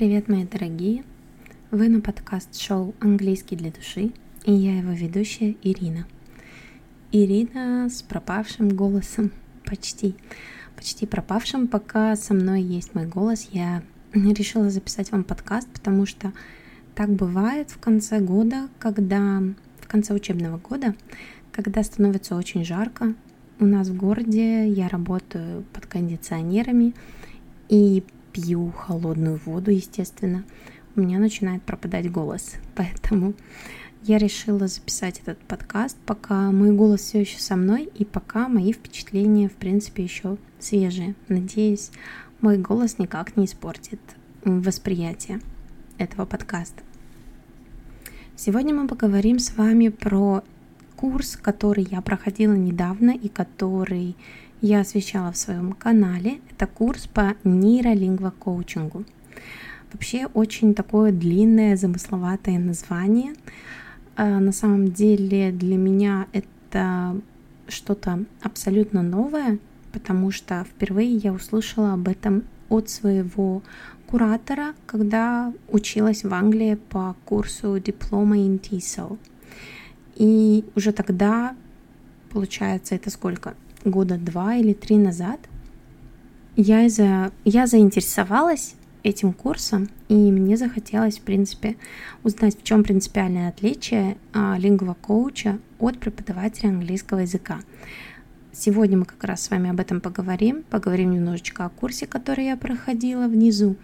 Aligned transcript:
привет, 0.00 0.28
мои 0.28 0.46
дорогие! 0.46 1.04
Вы 1.70 1.90
на 1.90 2.00
подкаст-шоу 2.00 2.94
«Английский 3.00 3.54
для 3.54 3.70
души» 3.70 4.12
и 4.46 4.50
я 4.50 4.78
его 4.78 4.92
ведущая 4.92 5.56
Ирина. 5.62 6.06
Ирина 7.12 7.86
с 7.90 8.00
пропавшим 8.00 8.70
голосом, 8.70 9.30
почти, 9.66 10.14
почти 10.74 11.04
пропавшим, 11.04 11.68
пока 11.68 12.16
со 12.16 12.32
мной 12.32 12.62
есть 12.62 12.94
мой 12.94 13.04
голос. 13.04 13.50
Я 13.52 13.82
решила 14.14 14.70
записать 14.70 15.12
вам 15.12 15.22
подкаст, 15.22 15.68
потому 15.68 16.06
что 16.06 16.32
так 16.94 17.10
бывает 17.10 17.68
в 17.68 17.78
конце 17.78 18.20
года, 18.20 18.70
когда 18.78 19.42
в 19.80 19.86
конце 19.86 20.14
учебного 20.14 20.56
года, 20.56 20.94
когда 21.52 21.82
становится 21.82 22.36
очень 22.36 22.64
жарко. 22.64 23.12
У 23.58 23.66
нас 23.66 23.88
в 23.88 23.96
городе 23.98 24.66
я 24.66 24.88
работаю 24.88 25.62
под 25.74 25.84
кондиционерами 25.84 26.94
и 27.68 28.02
пью 28.40 28.70
холодную 28.70 29.40
воду, 29.44 29.70
естественно, 29.70 30.44
у 30.96 31.00
меня 31.00 31.18
начинает 31.18 31.62
пропадать 31.62 32.10
голос. 32.10 32.54
Поэтому 32.74 33.34
я 34.02 34.18
решила 34.18 34.66
записать 34.66 35.20
этот 35.20 35.38
подкаст, 35.40 35.96
пока 36.06 36.50
мой 36.50 36.72
голос 36.72 37.00
все 37.00 37.20
еще 37.20 37.38
со 37.38 37.56
мной 37.56 37.88
и 37.94 38.04
пока 38.04 38.48
мои 38.48 38.72
впечатления, 38.72 39.48
в 39.48 39.54
принципе, 39.54 40.02
еще 40.02 40.38
свежие. 40.58 41.14
Надеюсь, 41.28 41.90
мой 42.40 42.56
голос 42.56 42.98
никак 42.98 43.36
не 43.36 43.44
испортит 43.44 44.00
восприятие 44.44 45.40
этого 45.98 46.24
подкаста. 46.24 46.82
Сегодня 48.36 48.74
мы 48.74 48.88
поговорим 48.88 49.38
с 49.38 49.54
вами 49.54 49.88
про 49.88 50.42
курс, 50.96 51.36
который 51.36 51.86
я 51.90 52.00
проходила 52.00 52.54
недавно 52.54 53.10
и 53.10 53.28
который 53.28 54.16
я 54.60 54.80
освещала 54.80 55.32
в 55.32 55.36
своем 55.36 55.72
канале. 55.72 56.40
Это 56.50 56.66
курс 56.66 57.06
по 57.06 57.34
нейролингвокоучингу. 57.44 59.04
Вообще 59.92 60.26
очень 60.34 60.74
такое 60.74 61.12
длинное, 61.12 61.76
замысловатое 61.76 62.58
название. 62.58 63.34
А, 64.16 64.38
на 64.38 64.52
самом 64.52 64.92
деле 64.92 65.50
для 65.50 65.76
меня 65.76 66.26
это 66.32 67.20
что-то 67.68 68.24
абсолютно 68.42 69.02
новое, 69.02 69.58
потому 69.92 70.30
что 70.30 70.64
впервые 70.64 71.16
я 71.16 71.32
услышала 71.32 71.94
об 71.94 72.08
этом 72.08 72.44
от 72.68 72.88
своего 72.88 73.62
куратора, 74.06 74.74
когда 74.86 75.52
училась 75.68 76.24
в 76.24 76.32
Англии 76.34 76.74
по 76.74 77.16
курсу 77.24 77.78
диплома 77.78 78.36
in 78.36 78.60
TESOL. 78.60 79.18
И 80.16 80.64
уже 80.74 80.92
тогда, 80.92 81.56
получается, 82.30 82.94
это 82.94 83.10
сколько? 83.10 83.54
Года 83.84 84.16
два 84.16 84.56
или 84.56 84.72
три 84.72 84.96
назад, 84.96 85.40
я, 86.56 86.88
за, 86.88 87.32
я 87.44 87.66
заинтересовалась 87.66 88.74
этим 89.02 89.32
курсом, 89.32 89.88
и 90.08 90.14
мне 90.14 90.56
захотелось, 90.56 91.18
в 91.18 91.22
принципе, 91.22 91.76
узнать, 92.22 92.58
в 92.58 92.62
чем 92.62 92.82
принципиальное 92.84 93.48
отличие 93.48 94.16
а, 94.32 94.56
лингва-коуча 94.58 95.58
от 95.78 95.98
преподавателя 95.98 96.68
английского 96.68 97.20
языка. 97.20 97.60
Сегодня 98.52 98.98
мы 98.98 99.04
как 99.04 99.22
раз 99.24 99.42
с 99.44 99.50
вами 99.50 99.70
об 99.70 99.80
этом 99.80 100.00
поговорим, 100.00 100.64
поговорим 100.68 101.12
немножечко 101.12 101.64
о 101.64 101.70
курсе, 101.70 102.06
который 102.06 102.46
я 102.46 102.56
проходила 102.56 103.26
внизу. 103.28 103.76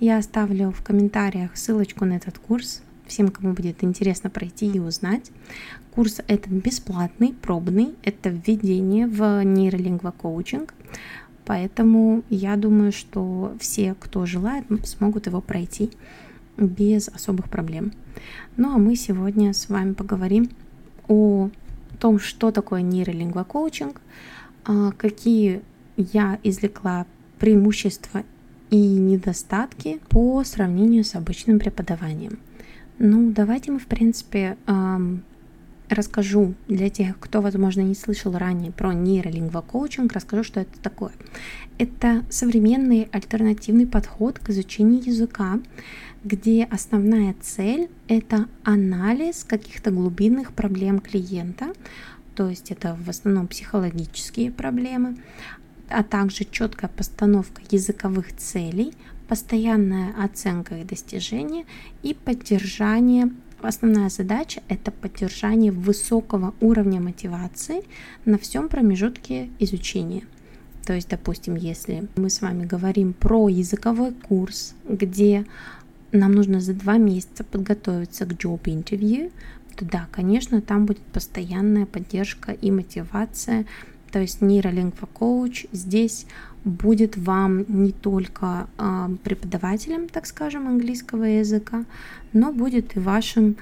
Я 0.00 0.18
оставлю 0.18 0.72
в 0.72 0.82
комментариях 0.82 1.56
ссылочку 1.56 2.04
на 2.04 2.14
этот 2.14 2.38
курс, 2.38 2.82
всем, 3.06 3.28
кому 3.28 3.52
будет 3.52 3.84
интересно 3.84 4.30
пройти 4.30 4.66
и 4.66 4.80
узнать. 4.80 5.30
Курс 5.94 6.20
этот 6.26 6.50
бесплатный, 6.50 7.32
пробный, 7.32 7.94
это 8.02 8.28
введение 8.28 9.06
в 9.06 9.44
нейролингва-коучинг. 9.44 10.74
Поэтому 11.44 12.24
я 12.30 12.56
думаю, 12.56 12.90
что 12.90 13.54
все, 13.60 13.94
кто 14.00 14.26
желает, 14.26 14.64
смогут 14.84 15.26
его 15.26 15.40
пройти 15.40 15.90
без 16.56 17.08
особых 17.08 17.48
проблем. 17.48 17.92
Ну 18.56 18.74
а 18.74 18.78
мы 18.78 18.96
сегодня 18.96 19.52
с 19.52 19.68
вами 19.68 19.92
поговорим 19.92 20.50
о 21.06 21.50
том, 22.00 22.18
что 22.18 22.50
такое 22.50 22.82
нейролингвокоучинг, 22.82 24.00
а, 24.64 24.92
какие 24.92 25.62
я 25.96 26.38
извлекла 26.42 27.06
преимущества 27.38 28.24
и 28.70 28.76
недостатки 28.76 30.00
по 30.08 30.42
сравнению 30.44 31.04
с 31.04 31.14
обычным 31.14 31.58
преподаванием. 31.60 32.38
Ну, 32.98 33.32
давайте 33.32 33.70
мы, 33.70 33.78
в 33.78 33.86
принципе, 33.86 34.56
расскажу 35.94 36.54
для 36.68 36.90
тех, 36.90 37.18
кто, 37.18 37.40
возможно, 37.40 37.80
не 37.80 37.94
слышал 37.94 38.36
ранее 38.36 38.72
про 38.72 38.92
нейролингвокоучинг, 38.92 40.12
расскажу, 40.12 40.44
что 40.44 40.60
это 40.60 40.78
такое. 40.80 41.12
Это 41.78 42.24
современный 42.30 43.08
альтернативный 43.12 43.86
подход 43.86 44.38
к 44.38 44.50
изучению 44.50 45.02
языка, 45.04 45.60
где 46.24 46.64
основная 46.64 47.34
цель— 47.40 47.88
это 48.08 48.48
анализ 48.62 49.44
каких-то 49.44 49.90
глубинных 49.90 50.52
проблем 50.52 51.00
клиента, 51.00 51.72
то 52.34 52.48
есть 52.48 52.70
это 52.70 52.96
в 53.04 53.10
основном 53.10 53.46
психологические 53.46 54.50
проблемы, 54.50 55.16
а 55.88 56.02
также 56.02 56.44
четкая 56.44 56.90
постановка 56.90 57.62
языковых 57.70 58.34
целей, 58.36 58.92
постоянная 59.28 60.14
оценка 60.22 60.76
их 60.76 60.86
достижения 60.86 61.64
и 62.02 62.14
поддержание 62.14 63.30
Основная 63.64 64.10
задача– 64.10 64.62
это 64.68 64.90
поддержание 64.90 65.72
высокого 65.72 66.54
уровня 66.60 67.00
мотивации 67.00 67.82
на 68.26 68.36
всем 68.36 68.68
промежутке 68.68 69.48
изучения. 69.58 70.24
То 70.84 70.92
есть, 70.92 71.08
допустим, 71.08 71.54
если 71.54 72.06
мы 72.16 72.28
с 72.28 72.42
вами 72.42 72.66
говорим 72.66 73.14
про 73.14 73.48
языковой 73.48 74.12
курс, 74.12 74.74
где 74.86 75.46
нам 76.12 76.32
нужно 76.32 76.60
за 76.60 76.74
два 76.74 76.98
месяца 76.98 77.42
подготовиться 77.42 78.26
к 78.26 78.32
job 78.32 78.60
interview, 78.64 79.32
то 79.76 79.86
да, 79.86 80.08
конечно, 80.12 80.60
там 80.60 80.84
будет 80.84 81.00
постоянная 81.00 81.86
поддержка 81.86 82.52
и 82.52 82.70
мотивация. 82.70 83.64
То 84.14 84.20
есть 84.20 84.40
нейролингва 84.40 85.06
коуч 85.06 85.66
здесь 85.72 86.26
будет 86.64 87.16
вам 87.16 87.64
не 87.66 87.90
только 87.90 88.68
э, 88.78 89.08
преподавателем, 89.24 90.08
так 90.08 90.26
скажем, 90.26 90.68
английского 90.68 91.24
языка, 91.24 91.84
но 92.32 92.52
будет 92.52 92.94
и 92.94 93.00
вашим 93.00 93.56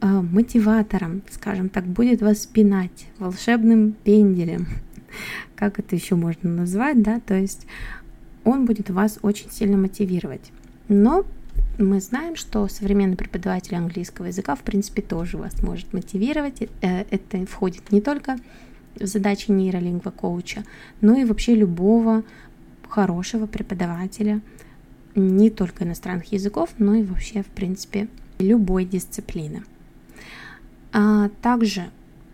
э, 0.00 0.06
мотиватором, 0.06 1.22
скажем 1.28 1.70
так, 1.70 1.84
будет 1.86 2.22
вас 2.22 2.46
пинать 2.46 3.08
волшебным 3.18 3.96
пенделем, 4.04 4.68
как 5.56 5.80
это 5.80 5.96
еще 5.96 6.14
можно 6.14 6.50
назвать, 6.50 7.02
да, 7.02 7.18
то 7.18 7.34
есть 7.34 7.66
он 8.44 8.64
будет 8.64 8.90
вас 8.90 9.18
очень 9.22 9.50
сильно 9.50 9.76
мотивировать. 9.76 10.52
Но 10.86 11.24
мы 11.78 12.00
знаем, 12.00 12.36
что 12.36 12.68
современный 12.68 13.16
преподаватель 13.16 13.74
английского 13.74 14.26
языка, 14.26 14.54
в 14.54 14.60
принципе, 14.60 15.02
тоже 15.02 15.36
вас 15.36 15.60
может 15.64 15.92
мотивировать. 15.92 16.62
Э, 16.80 17.00
это 17.10 17.44
входит 17.46 17.90
не 17.90 18.00
только 18.00 18.36
задачи 19.00 19.50
нейролингва 19.50 20.10
коуча, 20.10 20.64
но 21.00 21.16
и 21.16 21.24
вообще 21.24 21.54
любого 21.54 22.22
хорошего 22.88 23.46
преподавателя 23.46 24.40
не 25.14 25.50
только 25.50 25.84
иностранных 25.84 26.32
языков, 26.32 26.70
но 26.78 26.94
и 26.94 27.02
вообще, 27.02 27.42
в 27.42 27.46
принципе, 27.46 28.08
любой 28.38 28.84
дисциплины. 28.84 29.64
А 30.92 31.30
также 31.42 31.90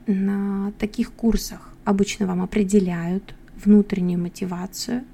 на 0.07 0.73
таких 0.79 1.13
курсах 1.13 1.73
обычно 1.85 2.27
вам 2.27 2.43
определяют 2.43 3.35
внутреннюю 3.65 4.21
мотивацию 4.21 5.05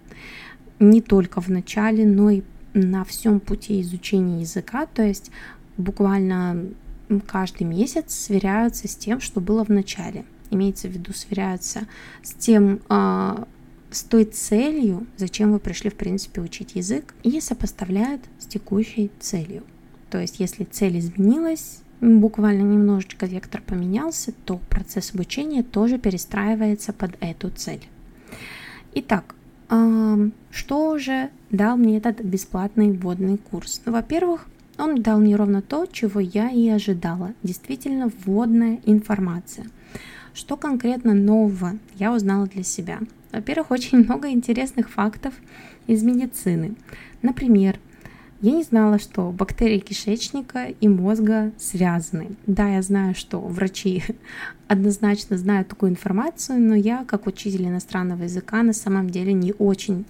не 0.78 1.00
только 1.02 1.40
в 1.40 1.48
начале, 1.48 2.06
но 2.06 2.30
и 2.30 2.42
на 2.74 3.04
всем 3.04 3.40
пути 3.40 3.80
изучения 3.80 4.40
языка, 4.40 4.86
то 4.86 5.02
есть 5.02 5.30
буквально 5.76 6.66
каждый 7.26 7.64
месяц 7.64 8.14
сверяются 8.14 8.88
с 8.88 8.96
тем, 8.96 9.20
что 9.20 9.40
было 9.40 9.64
в 9.64 9.68
начале. 9.68 10.24
Имеется 10.50 10.88
в 10.88 10.92
виду, 10.92 11.12
сверяются 11.12 11.86
с 12.22 12.32
тем, 12.32 12.80
а, 12.88 13.46
с 13.90 14.02
той 14.02 14.24
целью, 14.24 15.06
зачем 15.16 15.52
вы 15.52 15.58
пришли, 15.58 15.90
в 15.90 15.94
принципе, 15.94 16.40
учить 16.40 16.74
язык, 16.74 17.14
и 17.22 17.40
сопоставляют 17.40 18.22
с 18.38 18.46
текущей 18.46 19.10
целью. 19.20 19.62
То 20.10 20.18
есть, 20.18 20.40
если 20.40 20.64
цель 20.64 20.98
изменилась, 20.98 21.80
буквально 22.00 22.62
немножечко 22.62 23.26
вектор 23.26 23.60
поменялся, 23.60 24.32
то 24.44 24.60
процесс 24.70 25.14
обучения 25.14 25.62
тоже 25.62 25.98
перестраивается 25.98 26.92
под 26.92 27.16
эту 27.20 27.50
цель. 27.50 27.86
Итак, 28.94 29.34
что 30.50 30.98
же 30.98 31.30
дал 31.50 31.76
мне 31.76 31.98
этот 31.98 32.22
бесплатный 32.22 32.92
вводный 32.92 33.36
курс? 33.36 33.82
Ну, 33.84 33.92
во-первых, 33.92 34.46
он 34.78 35.02
дал 35.02 35.18
мне 35.18 35.36
ровно 35.36 35.60
то, 35.60 35.86
чего 35.86 36.20
я 36.20 36.50
и 36.50 36.68
ожидала. 36.68 37.34
Действительно, 37.42 38.10
вводная 38.24 38.80
информация. 38.86 39.66
Что 40.38 40.56
конкретно 40.56 41.14
нового 41.14 41.72
я 41.96 42.12
узнала 42.14 42.46
для 42.46 42.62
себя? 42.62 43.00
Во-первых, 43.32 43.72
очень 43.72 44.04
много 44.04 44.30
интересных 44.30 44.88
фактов 44.88 45.34
из 45.88 46.04
медицины. 46.04 46.76
Например, 47.22 47.80
я 48.40 48.52
не 48.52 48.62
знала, 48.62 49.00
что 49.00 49.32
бактерии 49.32 49.80
кишечника 49.80 50.66
и 50.66 50.86
мозга 50.86 51.50
связаны. 51.58 52.36
Да, 52.46 52.68
я 52.68 52.82
знаю, 52.82 53.16
что 53.16 53.40
врачи 53.40 54.04
однозначно 54.68 55.36
знают 55.38 55.66
такую 55.66 55.90
информацию, 55.90 56.60
но 56.60 56.76
я, 56.76 57.04
как 57.04 57.26
учитель 57.26 57.66
иностранного 57.66 58.22
языка, 58.22 58.62
на 58.62 58.72
самом 58.72 59.10
деле 59.10 59.32
не 59.32 59.52
очень 59.58 60.06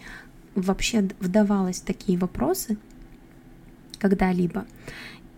вообще 0.54 1.08
вдавалась 1.20 1.80
в 1.80 1.86
такие 1.86 2.18
вопросы. 2.18 2.76
когда-либо. 3.98 4.66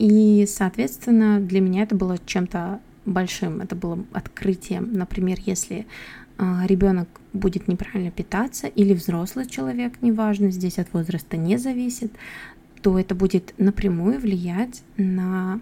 И, 0.01 0.47
соответственно, 0.49 1.39
для 1.39 1.61
меня 1.61 1.85
это 1.85 1.95
было 1.95 2.19
чем-то 2.27 2.81
большим, 3.11 3.61
это 3.61 3.75
было 3.75 4.05
открытием. 4.13 4.93
Например, 4.93 5.39
если 5.45 5.87
а, 6.39 6.65
ребенок 6.67 7.09
будет 7.33 7.69
неправильно 7.69 8.11
питаться 8.11 8.67
или 8.67 8.95
взрослый 8.95 9.47
человек, 9.47 10.01
неважно, 10.01 10.51
здесь 10.51 10.79
от 10.79 10.93
возраста 10.93 11.37
не 11.37 11.59
зависит, 11.59 12.13
то 12.83 12.99
это 12.99 13.15
будет 13.15 13.55
напрямую 13.59 14.19
влиять 14.19 14.83
на 14.97 15.61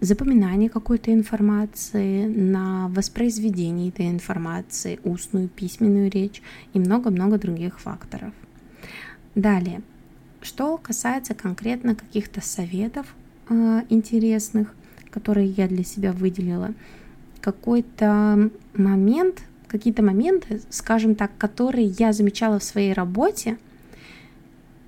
запоминание 0.00 0.68
какой-то 0.68 1.12
информации, 1.12 2.26
на 2.26 2.88
воспроизведение 2.88 3.90
этой 3.90 4.08
информации, 4.08 4.98
устную, 5.04 5.48
письменную 5.48 6.10
речь 6.10 6.42
и 6.72 6.80
много-много 6.80 7.38
других 7.38 7.78
факторов. 7.78 8.32
Далее, 9.36 9.82
что 10.40 10.76
касается 10.76 11.34
конкретно 11.34 11.94
каких-то 11.94 12.40
советов 12.40 13.14
э, 13.48 13.82
интересных, 13.88 14.74
которые 15.12 15.46
я 15.46 15.68
для 15.68 15.84
себя 15.84 16.12
выделила, 16.12 16.74
какой-то 17.40 18.50
момент, 18.74 19.42
какие-то 19.68 20.02
моменты, 20.02 20.60
скажем 20.70 21.14
так, 21.14 21.30
которые 21.38 21.86
я 21.86 22.12
замечала 22.12 22.58
в 22.58 22.64
своей 22.64 22.92
работе 22.92 23.58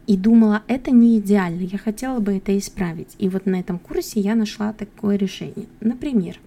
и 0.06 0.16
думала, 0.16 0.62
это 0.68 0.90
не 0.90 1.18
идеально, 1.18 1.62
я 1.62 1.78
хотела 1.78 2.20
бы 2.20 2.36
это 2.36 2.56
исправить. 2.58 3.14
И 3.18 3.28
вот 3.28 3.46
на 3.46 3.60
этом 3.60 3.78
курсе 3.78 4.20
я 4.20 4.34
нашла 4.34 4.72
такое 4.72 5.16
решение. 5.16 5.66
Например, 5.80 6.38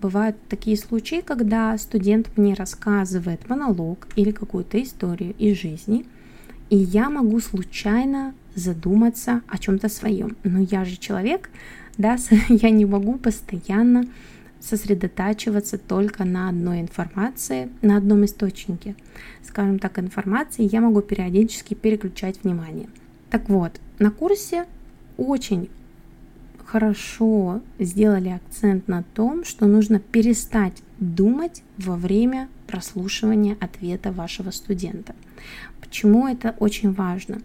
бывают 0.00 0.36
такие 0.48 0.76
случаи, 0.76 1.22
когда 1.24 1.76
студент 1.78 2.36
мне 2.36 2.54
рассказывает 2.54 3.48
монолог 3.48 4.08
или 4.16 4.30
какую-то 4.32 4.82
историю 4.82 5.34
из 5.38 5.58
жизни, 5.58 6.06
и 6.68 6.76
я 6.76 7.10
могу 7.10 7.40
случайно 7.40 8.34
задуматься 8.54 9.42
о 9.48 9.58
чем-то 9.58 9.88
своем. 9.88 10.36
Но 10.44 10.60
я 10.60 10.84
же 10.84 10.96
человек, 10.96 11.50
да, 12.00 12.16
я 12.48 12.70
не 12.70 12.84
могу 12.84 13.18
постоянно 13.18 14.04
сосредотачиваться 14.58 15.78
только 15.78 16.24
на 16.24 16.48
одной 16.48 16.80
информации, 16.80 17.70
на 17.82 17.96
одном 17.96 18.24
источнике. 18.24 18.94
Скажем 19.42 19.78
так, 19.78 19.98
информации 19.98 20.68
я 20.70 20.80
могу 20.80 21.00
периодически 21.00 21.74
переключать 21.74 22.42
внимание. 22.42 22.88
Так 23.30 23.48
вот, 23.48 23.80
на 23.98 24.10
курсе 24.10 24.66
очень 25.16 25.70
хорошо 26.66 27.62
сделали 27.78 28.28
акцент 28.28 28.86
на 28.86 29.02
том, 29.02 29.44
что 29.44 29.66
нужно 29.66 29.98
перестать 29.98 30.82
думать 30.98 31.62
во 31.78 31.96
время 31.96 32.48
прослушивания 32.66 33.56
ответа 33.60 34.12
вашего 34.12 34.50
студента. 34.50 35.14
Почему 35.80 36.28
это 36.28 36.54
очень 36.58 36.92
важно? 36.92 37.40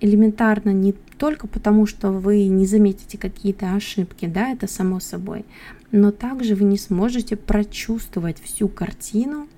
Элементарно 0.00 0.70
не 0.70 0.92
только 0.92 1.46
потому, 1.46 1.86
что 1.86 2.10
вы 2.10 2.46
не 2.46 2.66
заметите 2.66 3.18
какие-то 3.18 3.74
ошибки, 3.74 4.26
да, 4.26 4.50
это 4.50 4.66
само 4.66 5.00
собой, 5.00 5.44
но 5.92 6.10
также 6.10 6.54
вы 6.54 6.64
не 6.64 6.78
сможете 6.78 7.36
прочувствовать 7.36 8.40
всю 8.40 8.68
картину, 8.68 9.48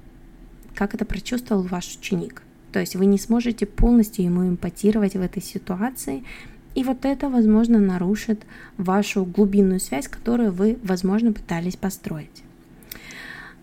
как 0.74 0.94
это 0.94 1.04
прочувствовал 1.04 1.62
ваш 1.62 1.96
ученик. 1.96 2.42
То 2.72 2.80
есть 2.80 2.96
вы 2.96 3.06
не 3.06 3.18
сможете 3.18 3.66
полностью 3.66 4.24
ему 4.24 4.46
импотировать 4.48 5.14
в 5.14 5.20
этой 5.20 5.42
ситуации, 5.42 6.24
и 6.74 6.84
вот 6.84 7.04
это, 7.04 7.28
возможно, 7.28 7.78
нарушит 7.78 8.42
вашу 8.76 9.24
глубинную 9.24 9.80
связь, 9.80 10.06
которую 10.06 10.52
вы, 10.52 10.78
возможно, 10.84 11.32
пытались 11.32 11.76
построить. 11.76 12.44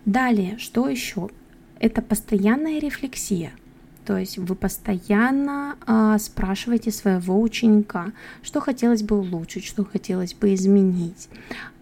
Далее, 0.04 0.58
что 0.58 0.88
еще? 0.88 1.30
Это 1.78 2.02
постоянная 2.02 2.78
рефлексия– 2.78 3.52
то 4.06 4.16
есть 4.16 4.38
вы 4.38 4.54
постоянно 4.54 5.76
а, 5.84 6.18
спрашиваете 6.18 6.92
своего 6.92 7.40
ученика, 7.40 8.12
что 8.42 8.60
хотелось 8.60 9.02
бы 9.02 9.18
улучшить, 9.18 9.64
что 9.64 9.84
хотелось 9.84 10.32
бы 10.32 10.54
изменить, 10.54 11.28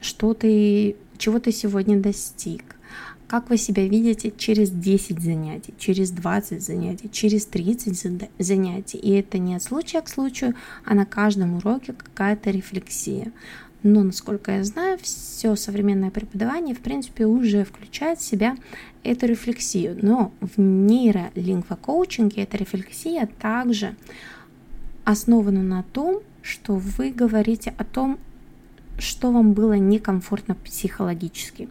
что 0.00 0.32
ты, 0.32 0.96
чего 1.18 1.38
ты 1.38 1.52
сегодня 1.52 2.00
достиг, 2.00 2.76
как 3.26 3.50
вы 3.50 3.58
себя 3.58 3.86
видите 3.86 4.32
через 4.36 4.70
10 4.70 5.20
занятий, 5.20 5.74
через 5.78 6.10
20 6.12 6.62
занятий, 6.62 7.10
через 7.12 7.44
30 7.44 8.30
занятий. 8.38 8.98
И 8.98 9.10
это 9.12 9.38
не 9.38 9.56
от 9.56 9.62
случая 9.62 10.00
к 10.00 10.08
случаю, 10.08 10.54
а 10.84 10.94
на 10.94 11.04
каждом 11.04 11.56
уроке 11.56 11.92
какая-то 11.92 12.50
рефлексия. 12.50 13.32
Но, 13.84 14.02
насколько 14.02 14.50
я 14.50 14.64
знаю, 14.64 14.98
все 15.02 15.54
современное 15.56 16.10
преподавание, 16.10 16.74
в 16.74 16.80
принципе, 16.80 17.26
уже 17.26 17.64
включает 17.64 18.18
в 18.18 18.24
себя 18.24 18.56
эту 19.02 19.26
рефлексию. 19.26 19.98
Но 20.00 20.32
в 20.40 20.58
нейролингвокоучинге 20.58 22.44
эта 22.44 22.56
рефлексия 22.56 23.28
также 23.40 23.94
основана 25.04 25.62
на 25.62 25.82
том, 25.82 26.22
что 26.40 26.76
вы 26.76 27.10
говорите 27.10 27.74
о 27.76 27.84
том, 27.84 28.18
что 28.98 29.30
вам 29.30 29.52
было 29.52 29.74
некомфортно 29.74 30.54
психологически. 30.54 31.68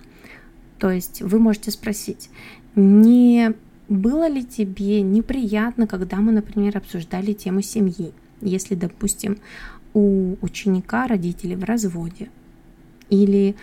То 0.78 0.92
есть 0.92 1.24
вы 1.24 1.40
можете 1.40 1.72
спросить, 1.72 2.30
не 2.76 3.56
было 3.90 4.28
ли 4.28 4.46
тебе 4.46 5.02
неприятно, 5.02 5.88
когда 5.88 6.18
мы, 6.18 6.32
например, 6.32 6.78
обсуждали 6.78 7.34
тему 7.34 7.64
семьи? 7.64 8.14
Если, 8.40 8.76
допустим, 8.76 9.40
у 9.94 10.36
ученика 10.42 11.08
родители 11.08 11.56
в 11.56 11.64
разводе? 11.64 12.30
Или 13.10 13.56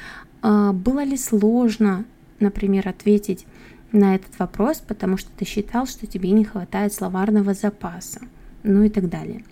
э, 0.43 0.73
было 0.73 1.03
ли 1.03 1.17
сложно, 1.17 2.05
например, 2.39 2.89
ответить 2.89 3.47
на 3.93 4.15
этот 4.15 4.39
вопрос, 4.39 4.79
потому 4.79 5.17
что 5.17 5.31
ты 5.37 5.45
считал, 5.45 5.87
что 5.87 6.07
тебе 6.07 6.31
не 6.31 6.45
хватает 6.45 6.93
словарного 6.93 7.55
запаса, 7.55 8.21
ну 8.63 8.83
и 8.83 8.89
так 8.89 9.09
далее. 9.09 9.45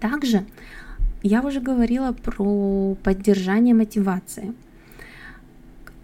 Также 0.00 0.44
я 1.22 1.42
уже 1.42 1.60
говорила 1.60 2.12
про 2.12 2.96
поддержание 3.02 3.74
мотивации. 3.74 4.52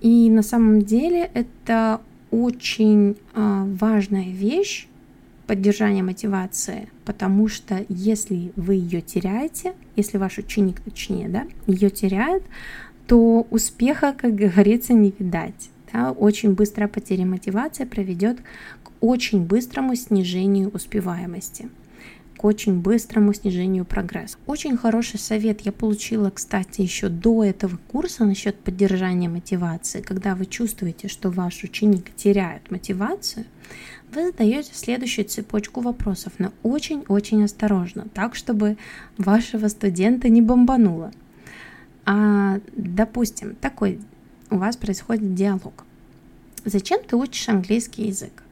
И 0.00 0.30
на 0.30 0.42
самом 0.42 0.82
деле 0.82 1.30
это 1.34 2.00
очень 2.30 3.16
э, 3.34 3.64
важная 3.78 4.30
вещь, 4.30 4.88
поддержания 5.50 6.04
мотивации, 6.04 6.88
потому 7.04 7.48
что 7.48 7.84
если 7.88 8.52
вы 8.54 8.74
ее 8.74 9.00
теряете, 9.00 9.72
если 9.96 10.16
ваш 10.16 10.38
ученик, 10.38 10.80
точнее, 10.80 11.28
да, 11.28 11.44
ее 11.66 11.90
теряет, 11.90 12.44
то 13.08 13.44
успеха, 13.50 14.14
как 14.16 14.36
говорится, 14.36 14.92
не 14.92 15.12
видать. 15.18 15.70
Да? 15.92 16.12
Очень 16.12 16.54
быстрая 16.54 16.86
потеря 16.86 17.26
мотивации 17.26 17.84
приведет 17.84 18.38
к 18.84 18.92
очень 19.00 19.44
быстрому 19.44 19.96
снижению 19.96 20.70
успеваемости 20.70 21.68
к 22.40 22.44
очень 22.46 22.80
быстрому 22.80 23.34
снижению 23.34 23.84
прогресса. 23.84 24.38
Очень 24.46 24.78
хороший 24.78 25.20
совет 25.20 25.60
я 25.60 25.72
получила, 25.72 26.30
кстати, 26.30 26.80
еще 26.80 27.10
до 27.10 27.44
этого 27.44 27.76
курса 27.92 28.24
насчет 28.24 28.58
поддержания 28.58 29.28
мотивации. 29.28 30.00
Когда 30.00 30.34
вы 30.34 30.46
чувствуете, 30.46 31.08
что 31.08 31.28
ваш 31.28 31.62
ученик 31.64 32.16
теряет 32.16 32.70
мотивацию, 32.70 33.44
вы 34.14 34.28
задаете 34.28 34.70
следующую 34.72 35.26
цепочку 35.26 35.82
вопросов, 35.82 36.32
но 36.38 36.50
очень-очень 36.62 37.44
осторожно, 37.44 38.06
так, 38.14 38.34
чтобы 38.34 38.78
вашего 39.18 39.68
студента 39.68 40.30
не 40.30 40.40
бомбануло. 40.40 41.12
А, 42.06 42.58
допустим, 42.74 43.54
такой 43.54 44.00
у 44.48 44.56
вас 44.56 44.78
происходит 44.78 45.34
диалог. 45.34 45.84
Зачем 46.64 47.02
ты 47.06 47.16
учишь 47.16 47.50
английский 47.50 48.06
язык? 48.06 48.42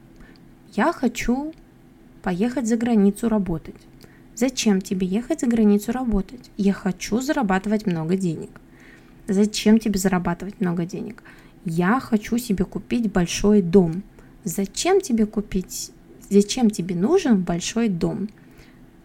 Я 0.75 0.93
хочу 0.93 1.55
поехать 2.29 2.67
за 2.67 2.77
границу 2.77 3.31
работать. 3.31 3.75
Зачем 4.35 4.83
тебе 4.83 5.07
ехать 5.07 5.41
за 5.41 5.47
границу 5.47 5.93
работать? 5.93 6.51
Я 6.59 6.75
хочу 6.75 7.23
зарабатывать 7.23 7.87
много 7.87 8.17
денег. 8.17 8.51
Зачем 9.29 9.79
тебе 9.79 9.99
зарабатывать 9.99 10.61
много 10.61 10.85
денег? 10.85 11.23
Я 11.65 11.99
хочу 12.01 12.37
себе 12.37 12.67
купить 12.67 13.11
большой 13.11 13.63
дом. 13.63 14.03
Зачем 14.45 15.01
тебе 15.01 15.25
купить, 15.25 15.91
зачем 16.29 16.69
тебе 16.69 16.95
нужен 16.95 17.41
большой 17.41 17.89
дом? 17.89 18.29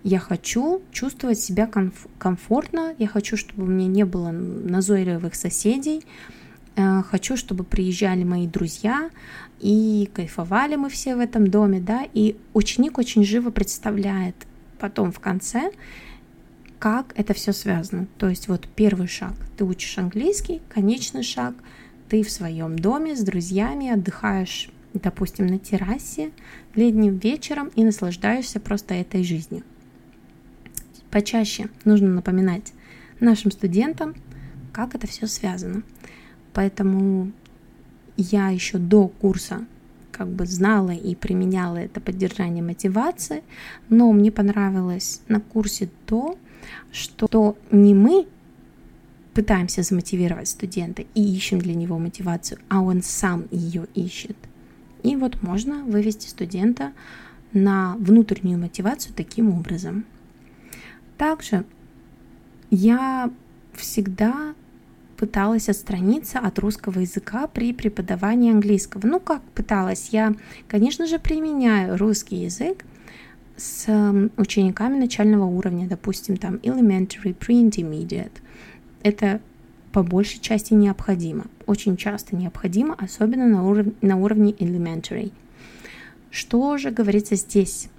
Я 0.03 0.20
хочу 0.20 0.82
чувствовать 0.92 1.39
себя 1.39 1.65
комф- 1.65 2.10
комфортно, 2.18 2.94
я 2.98 3.08
хочу, 3.08 3.38
чтобы 3.38 3.63
у 3.63 3.68
меня 3.68 3.88
не 3.88 4.03
было 4.03 4.32
назойливых 4.32 5.34
соседей, 5.34 6.03
хочу, 6.75 7.38
чтобы 7.38 7.63
приезжали 7.63 8.24
мои 8.24 8.48
друзья 8.48 9.10
и 9.60 10.10
кайфовали 10.13 10.75
мы 10.75 10.89
все 10.89 11.15
в 11.15 11.20
этом 11.20 11.48
доме, 11.48 11.80
да, 11.80 12.08
и 12.13 12.36
ученик 12.53 12.98
очень 12.98 13.24
живо 13.24 13.50
представляет 13.51 14.36
потом 14.80 15.12
в 15.12 15.20
конце, 15.20 15.72
как 16.80 17.13
это 17.15 17.34
все 17.34 17.53
связано. 17.53 18.08
То 18.18 18.27
есть 18.27 18.48
вот 18.48 18.68
первый 18.75 19.08
шаг, 19.08 19.34
ты 19.58 19.63
учишь 19.63 19.98
английский, 19.98 20.62
конечный 20.70 21.24
шаг, 21.24 21.56
ты 22.10 22.24
в 22.24 22.32
своем 22.32 22.77
доме 22.77 23.15
с 23.15 23.22
друзьями 23.22 23.89
отдыхаешь 23.89 24.70
допустим, 24.94 25.48
на 25.48 25.60
террасе 25.60 26.32
летним 26.75 27.18
вечером 27.18 27.70
и 27.75 27.84
наслаждаешься 27.84 28.60
просто 28.60 28.94
этой 28.94 29.24
жизнью. 29.24 29.63
Почаще 31.10 31.70
нужно 31.86 32.10
напоминать 32.10 32.74
нашим 33.20 33.51
студентам, 33.51 34.15
как 34.72 34.96
это 34.96 35.08
все 35.08 35.27
связано. 35.27 35.84
Поэтому 36.54 37.32
я 38.18 38.50
еще 38.50 38.78
до 38.78 39.08
курса 39.08 39.66
как 40.12 40.30
бы 40.30 40.46
знала 40.46 40.92
и 40.92 41.16
применяла 41.16 41.78
это 41.78 42.00
поддержание 42.00 42.64
мотивации, 42.64 43.44
но 43.90 44.12
мне 44.12 44.32
понравилось 44.32 45.22
на 45.28 45.40
курсе 45.40 45.90
то, 46.06 46.38
что 46.92 47.58
не 47.72 47.96
мы 47.96 48.28
пытаемся 49.34 49.82
замотивировать 49.82 50.48
студента 50.48 51.04
и 51.16 51.36
ищем 51.36 51.60
для 51.60 51.74
него 51.74 51.98
мотивацию, 51.98 52.60
а 52.70 52.82
он 52.82 53.02
сам 53.02 53.46
ее 53.50 53.88
ищет. 53.96 54.38
И 55.02 55.16
вот 55.16 55.42
можно 55.42 55.84
вывести 55.84 56.28
студента 56.28 56.94
на 57.52 57.96
внутреннюю 57.98 58.60
мотивацию 58.60 59.14
таким 59.16 59.50
образом. 59.50 60.06
Также 61.18 61.66
я 62.70 63.32
всегда 63.74 64.54
пыталась 65.17 65.70
отстраниться 65.70 66.39
от 66.39 66.60
русского 66.60 67.00
языка 67.00 67.48
при 67.48 67.74
преподавании 67.74 68.51
английского. 68.51 69.05
Ну, 69.05 69.20
как 69.20 69.41
пыталась? 69.55 70.10
Я, 70.12 70.34
конечно 70.67 71.08
же, 71.08 71.20
применяю 71.20 71.98
русский 71.98 72.38
язык 72.38 72.84
с 73.55 73.88
учениками 74.38 74.98
начального 74.98 75.46
уровня, 75.46 75.88
допустим, 75.88 76.38
там 76.38 76.55
elementary, 76.55 77.36
pre-intermediate. 77.36 78.41
Это 79.03 79.41
по 79.91 80.01
большей 80.01 80.39
части 80.39 80.74
необходимо, 80.74 81.46
очень 81.67 81.98
часто 81.98 82.36
необходимо, 82.36 82.96
особенно 82.96 83.48
на, 83.48 83.58
уров- 83.58 83.96
на 84.01 84.17
уровне 84.17 84.51
elementary. 84.53 85.32
Что 86.32 86.77
же 86.77 86.89
говорится 86.89 87.36
здесь 87.36 87.89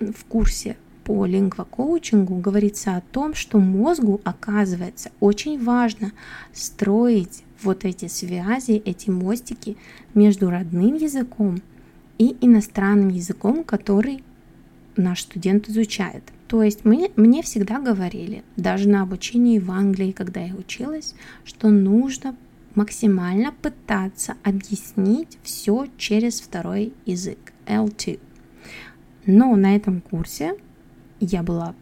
в 0.00 0.24
курсе 0.24 0.76
по 1.04 1.26
лингвокоучингу 1.26 2.36
говорится 2.36 2.96
о 2.96 3.00
том, 3.00 3.34
что 3.34 3.58
мозгу, 3.58 4.20
оказывается, 4.24 5.10
очень 5.20 5.62
важно 5.62 6.12
строить 6.52 7.44
вот 7.62 7.84
эти 7.84 8.08
связи, 8.08 8.82
эти 8.84 9.10
мостики 9.10 9.76
между 10.14 10.50
родным 10.50 10.94
языком 10.94 11.60
и 12.18 12.36
иностранным 12.40 13.08
языком, 13.08 13.64
который 13.64 14.22
наш 14.96 15.22
студент 15.22 15.68
изучает. 15.68 16.22
То 16.48 16.62
есть 16.62 16.84
мне, 16.84 17.10
мне 17.16 17.42
всегда 17.42 17.78
говорили, 17.78 18.44
даже 18.56 18.88
на 18.88 19.02
обучении 19.02 19.58
в 19.58 19.70
Англии, 19.70 20.12
когда 20.12 20.40
я 20.40 20.54
училась, 20.54 21.14
что 21.44 21.70
нужно 21.70 22.36
максимально 22.74 23.52
пытаться 23.52 24.34
объяснить 24.42 25.38
все 25.42 25.86
через 25.96 26.40
второй 26.40 26.92
язык, 27.06 27.52
L2. 27.66 28.18
Но 29.26 29.56
на 29.56 29.74
этом 29.74 30.00
курсе 30.00 30.54
я 31.24 31.42
была 31.42 31.74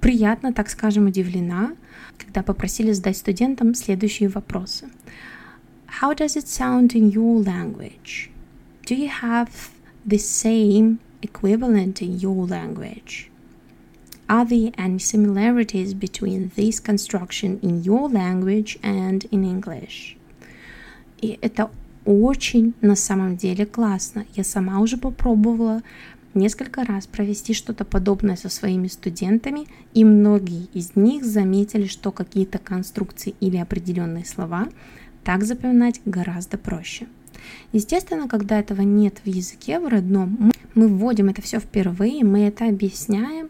приятно, 0.00 0.52
так 0.52 0.68
скажем, 0.70 1.06
удивлена, 1.06 1.72
когда 2.16 2.42
попросили 2.42 2.92
задать 2.92 3.16
студентам 3.16 3.74
следующие 3.74 4.28
вопросы. 4.28 4.88
How 6.00 6.14
does 6.14 6.36
it 6.36 6.46
sound 6.46 6.94
in 6.94 7.10
your 7.10 7.42
language? 7.44 8.30
Do 8.86 8.94
you 8.94 9.10
have 9.22 9.70
the 10.06 10.18
same 10.18 10.98
equivalent 11.22 12.00
in 12.00 12.18
your 12.18 12.46
language? 12.46 13.30
Are 14.28 14.44
there 14.44 14.72
any 14.76 14.98
similarities 14.98 15.94
between 15.94 16.50
this 16.54 16.78
construction 16.80 17.58
in 17.62 17.82
your 17.82 18.10
language 18.10 18.78
and 18.82 19.26
in 19.30 19.42
English? 19.42 20.16
И 21.20 21.38
это 21.40 21.70
очень 22.04 22.74
на 22.80 22.94
самом 22.94 23.36
деле 23.36 23.66
классно. 23.66 24.26
Я 24.34 24.44
сама 24.44 24.80
уже 24.80 24.96
попробовала 24.96 25.82
несколько 26.38 26.84
раз 26.84 27.06
провести 27.06 27.52
что-то 27.52 27.84
подобное 27.84 28.36
со 28.36 28.48
своими 28.48 28.88
студентами, 28.88 29.66
и 29.94 30.04
многие 30.04 30.68
из 30.72 30.96
них 30.96 31.24
заметили, 31.24 31.86
что 31.86 32.12
какие-то 32.12 32.58
конструкции 32.58 33.34
или 33.40 33.56
определенные 33.56 34.24
слова 34.24 34.68
так 35.24 35.44
запоминать 35.44 36.00
гораздо 36.04 36.56
проще. 36.56 37.06
Естественно, 37.72 38.28
когда 38.28 38.58
этого 38.58 38.82
нет 38.82 39.20
в 39.24 39.28
языке 39.28 39.78
в 39.78 39.88
родном, 39.88 40.52
мы 40.74 40.88
вводим 40.88 41.28
это 41.28 41.42
все 41.42 41.60
впервые, 41.60 42.24
мы 42.24 42.40
это 42.40 42.68
объясняем, 42.68 43.48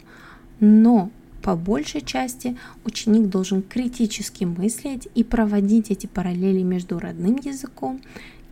но 0.59 1.09
по 1.41 1.55
большей 1.55 2.01
части 2.01 2.57
ученик 2.83 3.29
должен 3.29 3.61
критически 3.61 4.43
мыслить 4.43 5.07
и 5.15 5.23
проводить 5.23 5.91
эти 5.91 6.07
параллели 6.07 6.63
между 6.63 6.99
родным 6.99 7.37
языком 7.37 8.01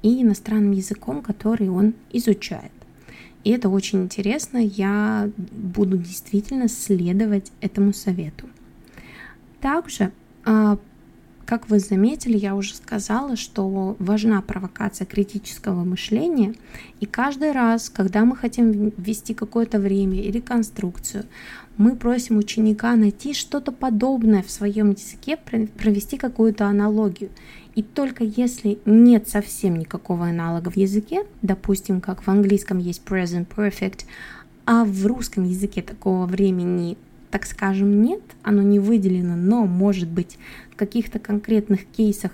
и 0.04 0.22
иностранным 0.22 0.72
языком, 0.72 1.22
который 1.22 1.70
он 1.70 1.94
изучает. 2.12 2.72
И 3.48 3.52
это 3.52 3.70
очень 3.70 4.04
интересно, 4.04 4.58
я 4.58 5.30
буду 5.38 5.98
действительно 5.98 6.68
следовать 6.68 7.50
этому 7.62 7.94
совету. 7.94 8.46
Также, 9.62 10.12
а, 10.44 10.78
как 11.48 11.70
вы 11.70 11.80
заметили, 11.80 12.38
я 12.38 12.56
уже 12.56 12.76
сказала, 12.76 13.38
что 13.38 13.96
важна 14.00 14.42
провокация 14.42 15.06
критического 15.06 15.86
мышления, 15.86 16.54
и 17.00 17.06
каждый 17.06 17.54
раз, 17.54 17.90
когда 17.90 18.26
мы 18.26 18.36
хотим 18.36 18.92
ввести 18.98 19.34
какое-то 19.34 19.80
время 19.80 20.22
или 20.22 20.42
конструкцию, 20.42 21.24
мы 21.78 21.96
просим 21.96 22.38
ученика 22.38 22.94
найти 22.98 23.34
что-то 23.34 23.72
подобное 23.72 24.44
в 24.44 24.52
своем 24.52 24.92
языке, 24.92 25.38
провести 25.38 26.18
какую-то 26.18 26.66
аналогию. 26.66 27.30
И 27.76 27.82
только 27.82 28.26
если 28.26 28.80
нет 28.86 29.30
совсем 29.30 29.78
никакого 29.78 30.26
аналога 30.26 30.70
в 30.70 30.76
языке, 30.76 31.24
допустим, 31.44 32.02
как 32.02 32.24
в 32.24 32.28
английском 32.28 32.78
есть 32.78 33.04
present 33.06 33.48
perfect, 33.48 34.02
а 34.66 34.84
в 34.84 35.06
русском 35.06 35.46
языке 35.46 35.82
такого 35.82 36.26
времени, 36.26 36.98
так 37.32 37.46
скажем, 37.46 38.02
нет, 38.02 38.22
оно 38.44 38.62
не 38.62 38.80
выделено, 38.80 39.36
но 39.36 39.66
может 39.66 40.10
быть 40.10 40.38
в 40.72 40.76
каких-то 40.76 41.20
конкретных 41.20 41.86
кейсах, 41.86 42.32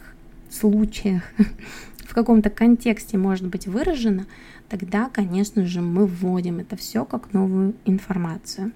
случаях, 0.49 1.23
в 1.97 2.13
каком-то 2.13 2.49
контексте 2.49 3.17
может 3.17 3.47
быть 3.47 3.67
выражено, 3.67 4.25
тогда, 4.69 5.09
конечно 5.09 5.65
же, 5.65 5.81
мы 5.81 6.05
вводим 6.05 6.59
это 6.59 6.75
все 6.75 7.05
как 7.05 7.33
новую 7.33 7.75
информацию. 7.85 8.71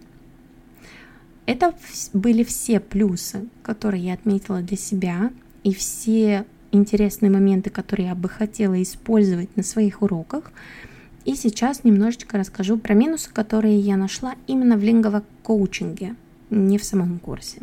Это 1.45 1.73
были 2.13 2.43
все 2.43 2.79
плюсы, 2.79 3.47
которые 3.63 4.03
я 4.03 4.13
отметила 4.13 4.61
для 4.61 4.75
себя, 4.75 5.31
и 5.63 5.73
все 5.73 6.45
интересные 6.71 7.29
моменты, 7.29 7.69
которые 7.69 8.09
я 8.09 8.15
бы 8.15 8.27
хотела 8.27 8.81
использовать 8.81 9.55
на 9.55 9.63
своих 9.63 10.01
уроках. 10.01 10.51
И 11.23 11.35
сейчас 11.35 11.83
немножечко 11.83 12.37
расскажу 12.37 12.77
про 12.77 12.93
минусы, 12.93 13.29
которые 13.31 13.79
я 13.79 13.97
нашла 13.97 14.35
именно 14.47 14.77
в 14.77 14.83
лингово 14.83 15.23
коучинге, 15.47 16.15
не 16.49 16.77
в 16.77 16.83
самом 16.83 17.19
курсе. 17.19 17.61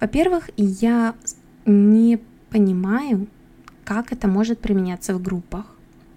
Во-первых, 0.00 0.48
я 0.56 1.14
не 1.66 2.18
понимаю, 2.48 3.26
как 3.84 4.12
это 4.12 4.28
может 4.28 4.60
применяться 4.60 5.14
в 5.14 5.22
группах. 5.22 5.76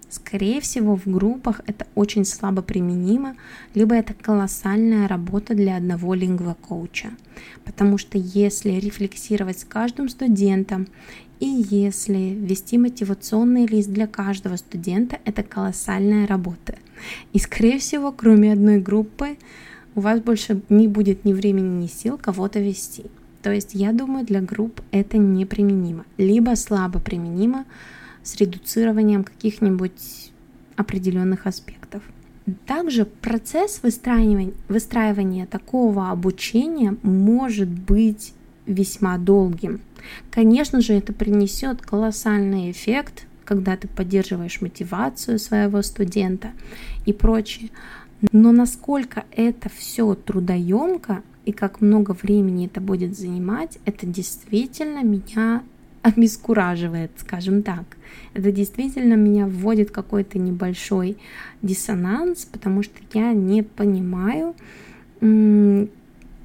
Скорее 0.10 0.62
всего, 0.62 0.96
в 0.96 1.06
группах 1.06 1.62
это 1.68 1.86
очень 1.96 2.24
слабо 2.24 2.62
применимо, 2.62 3.36
либо 3.76 3.94
это 3.94 4.14
колоссальная 4.14 5.08
работа 5.08 5.54
для 5.54 5.76
одного 5.76 6.14
лингвокоуча. 6.14 7.10
Потому 7.66 7.98
что 7.98 8.18
если 8.18 8.80
рефлексировать 8.80 9.60
с 9.60 9.66
каждым 9.66 10.08
студентом 10.08 10.88
и 11.42 11.66
если 11.70 12.38
вести 12.48 12.78
мотивационный 12.78 13.66
лист 13.66 13.90
для 13.90 14.08
каждого 14.08 14.56
студента, 14.56 15.20
это 15.26 15.44
колоссальная 15.44 16.26
работа. 16.26 16.76
И, 17.34 17.40
скорее 17.40 17.78
всего, 17.80 18.12
кроме 18.14 18.54
одной 18.54 18.80
группы, 18.80 19.38
у 19.96 20.02
вас 20.02 20.20
больше 20.22 20.62
не 20.70 20.88
будет 20.88 21.26
ни 21.26 21.34
времени, 21.34 21.84
ни 21.84 21.88
сил 21.88 22.18
кого-то 22.18 22.60
вести. 22.60 23.06
То 23.42 23.52
есть, 23.52 23.74
я 23.74 23.94
думаю, 23.94 24.26
для 24.26 24.42
групп 24.42 24.82
это 24.92 25.18
неприменимо, 25.18 26.06
либо 26.18 26.56
слабо 26.56 27.00
применимо, 27.00 27.66
с 28.24 28.36
редуцированием 28.36 29.24
каких-нибудь 29.24 30.32
определенных 30.76 31.48
аспектов. 31.48 32.04
Также 32.66 33.06
процесс 33.06 33.82
выстраивания, 33.84 34.54
выстраивания 34.68 35.46
такого 35.46 36.10
обучения 36.10 36.98
может 37.04 37.70
быть 37.70 38.34
весьма 38.66 39.18
долгим. 39.18 39.82
Конечно 40.32 40.82
же, 40.82 40.94
это 40.94 41.14
принесет 41.14 41.82
колоссальный 41.82 42.72
эффект, 42.72 43.26
когда 43.46 43.76
ты 43.76 43.88
поддерживаешь 43.88 44.62
мотивацию 44.62 45.40
своего 45.40 45.82
студента 45.82 46.52
и 47.06 47.14
прочее. 47.14 47.70
Но 48.32 48.52
насколько 48.52 49.26
это 49.32 49.70
все 49.70 50.14
трудоемко 50.14 51.24
и 51.46 51.52
как 51.52 51.82
много 51.82 52.12
времени 52.12 52.68
это 52.68 52.82
будет 52.82 53.18
занимать, 53.18 53.80
это 53.86 54.06
действительно 54.06 55.04
меня 55.04 55.64
обескураживает, 56.02 57.12
скажем 57.18 57.64
так. 57.64 57.84
Это 58.34 58.52
действительно 58.52 59.16
меня 59.16 59.48
вводит 59.48 59.92
какой-то 59.92 60.38
небольшой 60.38 61.18
диссонанс, 61.62 62.46
потому 62.46 62.84
что 62.84 62.96
я 63.14 63.34
не 63.34 63.64
понимаю, 63.64 64.56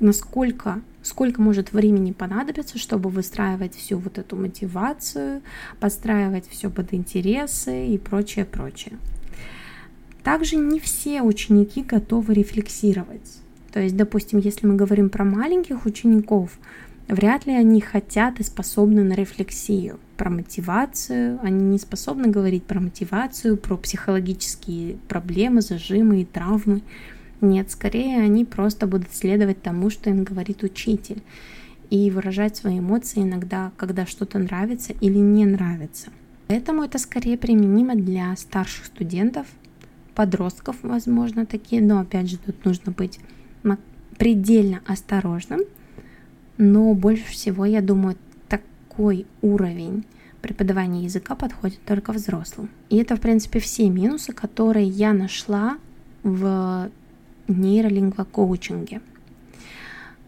насколько 0.01 0.81
сколько 1.03 1.43
может 1.43 1.73
времени 1.73 2.13
понадобиться, 2.13 2.79
чтобы 2.79 3.11
выстраивать 3.11 3.75
всю 3.75 3.99
вот 3.99 4.17
эту 4.19 4.37
мотивацию, 4.37 5.43
подстраивать 5.79 6.49
все 6.49 6.71
под 6.71 6.95
интересы 6.95 7.89
и 7.89 7.99
прочее, 7.99 8.47
прочее. 8.47 8.97
Также 10.25 10.57
не 10.57 10.81
все 10.81 11.23
ученики 11.23 11.83
готовы 11.83 12.35
рефлексировать. 12.35 13.39
То 13.73 13.81
есть, 13.81 13.97
допустим, 13.97 14.39
если 14.41 14.67
мы 14.67 14.75
говорим 14.75 15.11
про 15.11 15.25
маленьких 15.25 15.87
учеников, 15.87 16.59
Вряд 17.09 17.47
ли 17.47 17.53
они 17.53 17.81
хотят 17.81 18.41
и 18.41 18.43
способны 18.43 19.03
на 19.03 19.13
рефлексию, 19.13 19.99
про 20.17 20.31
мотивацию. 20.31 21.39
Они 21.43 21.63
не 21.63 21.79
способны 21.79 22.29
говорить 22.29 22.65
про 22.65 22.81
мотивацию, 22.81 23.59
про 23.59 23.77
психологические 23.77 24.97
проблемы, 25.09 25.61
зажимы 25.61 26.23
и 26.23 26.25
травмы. 26.25 26.81
Нет, 27.43 27.71
скорее 27.71 28.21
они 28.21 28.47
просто 28.47 28.87
будут 28.87 29.13
следовать 29.13 29.61
тому, 29.61 29.91
что 29.91 30.09
им 30.09 30.25
говорит 30.25 30.63
учитель, 30.63 31.23
и 31.91 32.11
выражать 32.11 32.57
свои 32.57 32.79
эмоции 32.79 33.23
иногда, 33.23 33.73
когда 33.77 34.07
что-то 34.07 34.39
нравится 34.39 34.95
или 35.01 35.19
не 35.19 35.45
нравится. 35.45 36.09
Поэтому 36.49 36.85
это 36.85 36.99
скорее 36.99 37.37
применимо 37.37 37.95
для 37.97 38.35
старших 38.37 38.87
студентов, 38.87 39.47
подростков, 40.15 40.77
возможно, 40.83 41.47
такие, 41.47 41.83
но 41.83 42.01
опять 42.01 42.31
же 42.31 42.39
тут 42.39 42.65
нужно 42.65 42.93
быть 42.93 43.21
предельно 44.19 44.81
осторожным, 44.87 45.61
но 46.57 46.95
больше 46.95 47.25
всего, 47.25 47.65
я 47.65 47.81
думаю, 47.81 48.17
такой 48.49 49.27
уровень 49.43 50.05
преподавания 50.41 51.05
языка 51.05 51.35
подходит 51.35 51.81
только 51.85 52.13
взрослым. 52.13 52.71
И 52.91 52.97
это, 52.99 53.17
в 53.17 53.21
принципе, 53.21 53.59
все 53.59 53.89
минусы, 53.91 54.33
которые 54.33 54.87
я 54.87 55.13
нашла 55.13 55.79
в 56.23 56.91
нейролингвокоучинге. 57.49 59.01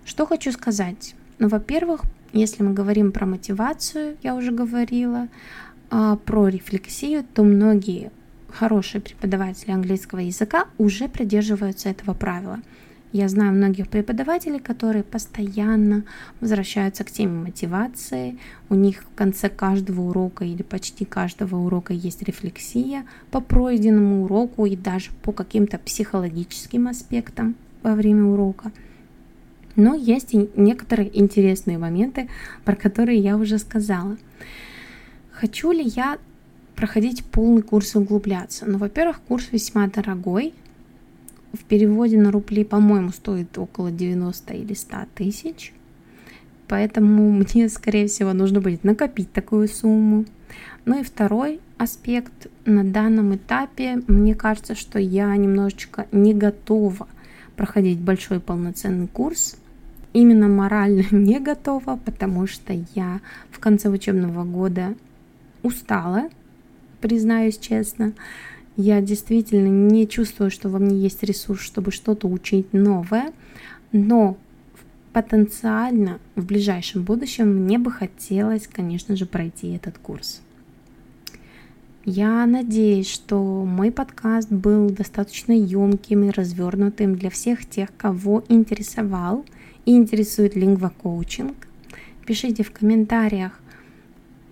Что 0.05 0.27
хочу 0.27 0.51
сказать? 0.53 1.15
Ну, 1.39 1.49
во-первых, 1.49 2.03
если 2.33 2.63
мы 2.63 2.73
говорим 2.73 3.13
про 3.13 3.25
мотивацию, 3.25 4.17
я 4.23 4.35
уже 4.35 4.51
говорила, 4.51 5.29
а 5.91 6.17
про 6.17 6.49
рефлексию, 6.49 7.25
то 7.35 7.45
многие 7.45 8.11
хорошие 8.57 9.01
преподаватели 9.03 9.71
английского 9.71 10.21
языка 10.21 10.67
уже 10.79 11.09
придерживаются 11.09 11.91
этого 11.91 12.15
правила. 12.15 12.61
Я 13.13 13.29
знаю 13.29 13.53
многих 13.53 13.89
преподавателей, 13.89 14.59
которые 14.59 15.05
постоянно 15.05 16.05
возвращаются 16.41 17.05
к 17.05 17.11
теме 17.11 17.39
мотивации. 17.39 18.39
У 18.69 18.75
них 18.75 19.03
в 19.03 19.15
конце 19.15 19.49
каждого 19.49 20.03
урока 20.03 20.45
или 20.45 20.63
почти 20.63 21.05
каждого 21.05 21.57
урока 21.57 21.93
есть 21.93 22.23
рефлексия 22.23 23.05
по 23.31 23.41
пройденному 23.41 24.25
уроку 24.25 24.67
и 24.67 24.75
даже 24.75 25.11
по 25.23 25.33
каким-то 25.33 25.79
психологическим 25.79 26.89
аспектам 26.89 27.55
во 27.83 27.95
время 27.95 28.25
урока. 28.25 28.73
Но 29.77 29.95
есть 29.95 30.35
и 30.35 30.51
некоторые 30.57 31.17
интересные 31.19 31.79
моменты, 31.79 32.29
про 32.65 32.75
которые 32.75 33.19
я 33.19 33.37
уже 33.37 33.59
сказала. 33.59 34.17
Хочу 35.31 35.71
ли 35.71 35.83
я 35.83 36.19
проходить 36.77 37.25
полный 37.25 37.63
курс 37.63 37.95
и 37.95 37.99
углубляться? 37.99 38.67
Ну, 38.67 38.79
во-первых, 38.79 39.21
курс 39.21 39.49
весьма 39.51 39.89
дорогой, 39.89 40.55
в 41.53 41.65
переводе 41.65 42.19
на 42.19 42.31
рубли, 42.31 42.65
по-моему, 42.65 43.11
стоит 43.11 43.57
около 43.59 43.91
90 43.91 44.55
или 44.55 44.75
100 44.75 44.97
тысяч. 45.15 45.73
Поэтому 46.69 47.33
мне, 47.55 47.69
скорее 47.69 48.07
всего, 48.07 48.33
нужно 48.33 48.61
будет 48.61 48.85
накопить 48.85 49.33
такую 49.33 49.69
сумму. 49.69 50.25
Ну 50.85 51.01
и 51.01 51.03
второй 51.03 51.61
аспект. 51.79 52.49
На 52.65 52.85
данном 52.85 53.35
этапе 53.35 54.03
мне 54.07 54.35
кажется, 54.35 54.75
что 54.75 54.99
я 54.99 55.35
немножечко 55.37 56.07
не 56.13 56.35
готова 56.35 57.09
проходить 57.57 57.99
большой 57.99 58.41
полноценный 58.41 59.09
курс. 59.09 59.57
Именно 60.13 60.49
морально 60.49 61.05
не 61.11 61.41
готова, 61.41 61.99
потому 62.05 62.47
что 62.47 62.73
я 62.95 63.21
в 63.51 63.59
конце 63.59 63.89
учебного 63.89 64.45
года 64.45 64.95
устала, 65.63 66.29
признаюсь 67.07 67.57
честно. 67.57 68.15
Я 68.77 69.01
действительно 69.01 69.69
не 69.69 70.09
чувствую, 70.09 70.51
что 70.51 70.69
во 70.69 70.81
мне 70.81 70.99
есть 70.99 71.23
ресурс, 71.23 71.61
чтобы 71.61 71.93
что-то 71.93 72.27
учить 72.27 72.73
новое, 72.73 73.33
но 73.93 74.37
потенциально 75.13 76.19
в 76.35 76.45
ближайшем 76.45 77.05
будущем 77.05 77.47
мне 77.47 77.79
бы 77.79 77.93
хотелось, 77.93 78.67
конечно 78.67 79.15
же, 79.15 79.25
пройти 79.25 79.69
этот 79.69 79.99
курс. 79.99 80.43
Я 82.05 82.45
надеюсь, 82.45 83.09
что 83.09 83.65
мой 83.65 83.93
подкаст 83.93 84.51
был 84.51 84.91
достаточно 84.91 85.53
емким 85.53 86.25
и 86.25 86.31
развернутым 86.31 87.15
для 87.15 87.31
всех 87.31 87.67
тех, 87.67 87.91
кого 87.97 88.43
интересовал 88.49 89.45
и 89.85 89.93
интересует 89.95 90.57
лингвокоучинг. 90.57 91.69
Пишите 92.27 92.65
в 92.65 92.73
комментариях, 92.73 93.61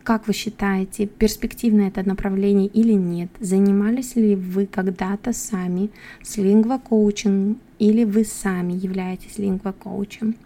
как 0.05 0.27
вы 0.27 0.35
считаете, 0.35 1.07
перспективно 1.07 1.83
это 1.83 2.07
направление 2.07 2.69
или 2.69 2.93
нет? 2.93 3.31
Занимались 3.41 4.17
ли 4.17 4.37
вы 4.37 4.67
когда-то 4.67 5.33
сами 5.33 5.91
с 6.23 6.37
лингвокоучем 6.37 7.59
или 7.79 8.05
вы 8.05 8.25
сами 8.25 8.75
являетесь 8.75 9.39
лингвокоучем? 9.39 10.37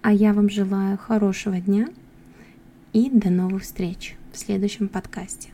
А 0.00 0.12
я 0.12 0.32
вам 0.32 0.48
желаю 0.48 0.96
хорошего 0.96 1.60
дня 1.60 1.88
и 2.94 3.10
до 3.10 3.28
новых 3.28 3.62
встреч 3.64 4.16
в 4.32 4.38
следующем 4.38 4.88
подкасте. 4.88 5.50